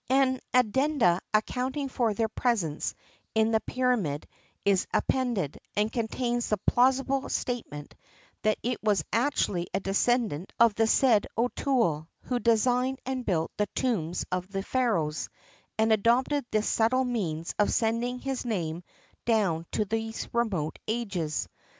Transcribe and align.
An 0.09 0.39
Addenda 0.51 1.21
accounting 1.31 1.87
for 1.87 2.15
their 2.15 2.27
presence 2.27 2.95
in 3.35 3.51
the 3.51 3.59
pyramid 3.59 4.27
is 4.65 4.87
appended, 4.91 5.59
and 5.75 5.91
contains 5.91 6.49
the 6.49 6.57
plausible 6.57 7.29
statement, 7.29 7.93
that 8.41 8.57
it 8.63 8.79
was 8.81 9.03
actually 9.13 9.67
a 9.75 9.79
descendant 9.79 10.53
of 10.59 10.73
the 10.73 10.87
said 10.87 11.27
O'Toole, 11.37 12.07
who 12.23 12.39
designed 12.39 12.99
and 13.05 13.27
built 13.27 13.51
the 13.57 13.67
tombs 13.75 14.25
of 14.31 14.51
the 14.51 14.63
Pharoahs, 14.63 15.29
and 15.77 15.93
adopted 15.93 16.45
this 16.49 16.67
subtle 16.67 17.03
means 17.05 17.53
of 17.59 17.71
sending 17.71 18.17
his 18.17 18.43
name 18.43 18.81
down 19.25 19.67
to 19.73 19.85
these 19.85 20.27
remote 20.33 20.79
ages. 20.87 21.47